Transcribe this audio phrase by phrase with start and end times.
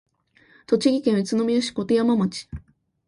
[0.65, 2.47] 栃木県宇都宮市鐺山町